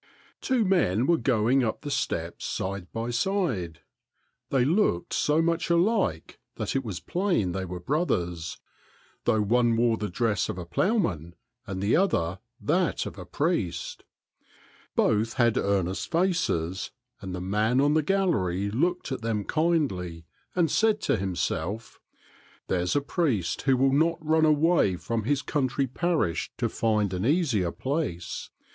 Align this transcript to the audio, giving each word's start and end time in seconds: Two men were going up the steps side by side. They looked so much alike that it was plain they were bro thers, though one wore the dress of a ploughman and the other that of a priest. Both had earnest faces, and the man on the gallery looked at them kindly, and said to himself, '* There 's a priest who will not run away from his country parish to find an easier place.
Two 0.41 0.65
men 0.65 1.05
were 1.05 1.15
going 1.19 1.63
up 1.63 1.81
the 1.81 1.91
steps 1.91 2.43
side 2.43 2.91
by 2.91 3.11
side. 3.11 3.81
They 4.49 4.65
looked 4.65 5.13
so 5.13 5.43
much 5.43 5.69
alike 5.69 6.39
that 6.55 6.75
it 6.75 6.83
was 6.83 6.99
plain 6.99 7.51
they 7.51 7.65
were 7.65 7.79
bro 7.79 8.05
thers, 8.05 8.57
though 9.25 9.43
one 9.43 9.77
wore 9.77 9.97
the 9.97 10.09
dress 10.09 10.49
of 10.49 10.57
a 10.57 10.65
ploughman 10.65 11.35
and 11.67 11.83
the 11.83 11.95
other 11.95 12.39
that 12.59 13.05
of 13.05 13.19
a 13.19 13.27
priest. 13.27 14.03
Both 14.95 15.33
had 15.33 15.55
earnest 15.55 16.09
faces, 16.11 16.89
and 17.21 17.35
the 17.35 17.39
man 17.39 17.79
on 17.79 17.93
the 17.93 18.01
gallery 18.01 18.71
looked 18.71 19.11
at 19.11 19.21
them 19.21 19.43
kindly, 19.43 20.25
and 20.55 20.71
said 20.71 20.99
to 21.01 21.15
himself, 21.17 22.01
'* 22.33 22.67
There 22.69 22.83
's 22.87 22.95
a 22.95 23.01
priest 23.01 23.61
who 23.61 23.77
will 23.77 23.93
not 23.93 24.17
run 24.19 24.45
away 24.45 24.95
from 24.95 25.25
his 25.25 25.43
country 25.43 25.85
parish 25.85 26.51
to 26.57 26.69
find 26.69 27.13
an 27.13 27.23
easier 27.23 27.71
place. 27.71 28.49